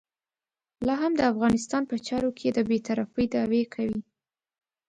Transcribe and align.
لا 0.87 0.93
هم 1.01 1.13
د 1.17 1.21
افغانستان 1.33 1.83
په 1.87 1.95
چارو 2.07 2.29
کې 2.37 2.47
د 2.51 2.59
بې 2.69 2.77
طرفۍ 2.87 3.25
دعوې 3.33 3.63
کوي. 3.73 4.01